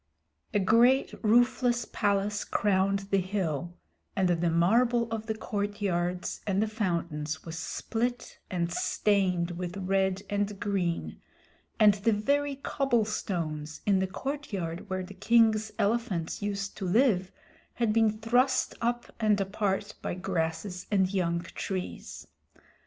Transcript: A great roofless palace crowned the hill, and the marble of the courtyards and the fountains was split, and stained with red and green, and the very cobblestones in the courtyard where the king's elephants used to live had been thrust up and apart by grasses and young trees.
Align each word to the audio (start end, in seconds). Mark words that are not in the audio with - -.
A 0.51 0.57
great 0.57 1.13
roofless 1.21 1.85
palace 1.85 2.43
crowned 2.43 3.01
the 3.11 3.19
hill, 3.19 3.77
and 4.15 4.29
the 4.29 4.49
marble 4.49 5.07
of 5.11 5.27
the 5.27 5.35
courtyards 5.35 6.41
and 6.47 6.59
the 6.59 6.67
fountains 6.67 7.45
was 7.45 7.59
split, 7.59 8.39
and 8.49 8.73
stained 8.73 9.51
with 9.51 9.77
red 9.77 10.23
and 10.27 10.59
green, 10.59 11.21
and 11.79 11.93
the 11.93 12.13
very 12.13 12.55
cobblestones 12.55 13.81
in 13.85 13.99
the 13.99 14.07
courtyard 14.07 14.89
where 14.89 15.03
the 15.03 15.13
king's 15.13 15.71
elephants 15.77 16.41
used 16.41 16.75
to 16.77 16.85
live 16.87 17.31
had 17.75 17.93
been 17.93 18.17
thrust 18.17 18.73
up 18.81 19.11
and 19.19 19.39
apart 19.39 19.93
by 20.01 20.15
grasses 20.15 20.87
and 20.89 21.13
young 21.13 21.41
trees. 21.41 22.25